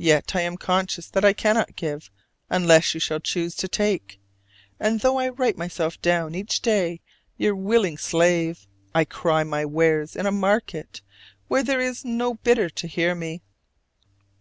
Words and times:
Yet 0.00 0.34
I 0.34 0.40
am 0.40 0.56
conscious 0.56 1.08
that 1.08 1.24
I 1.24 1.32
cannot 1.32 1.76
give, 1.76 2.10
unless 2.50 2.94
you 2.94 2.98
shall 2.98 3.20
choose 3.20 3.54
to 3.54 3.68
take: 3.68 4.18
and 4.80 4.98
though 4.98 5.18
I 5.18 5.28
write 5.28 5.56
myself 5.56 6.02
down 6.02 6.34
each 6.34 6.60
day 6.60 7.00
your 7.36 7.54
willing 7.54 7.96
slave, 7.96 8.66
I 8.92 9.04
cry 9.04 9.44
my 9.44 9.64
wares 9.64 10.16
in 10.16 10.26
a 10.26 10.32
market 10.32 11.00
where 11.46 11.62
there 11.62 11.80
is 11.80 12.04
no 12.04 12.34
bidder 12.34 12.68
to 12.70 12.88
hear 12.88 13.14
me. 13.14 13.40